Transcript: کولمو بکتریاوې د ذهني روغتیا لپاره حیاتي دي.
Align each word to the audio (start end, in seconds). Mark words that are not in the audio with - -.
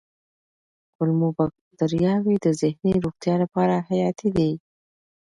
کولمو 0.95 1.29
بکتریاوې 1.37 2.35
د 2.45 2.47
ذهني 2.61 2.93
روغتیا 3.03 3.35
لپاره 3.43 3.73
حیاتي 3.89 4.29
دي. 4.37 4.51